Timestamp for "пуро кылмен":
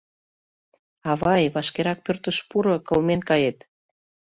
2.49-3.21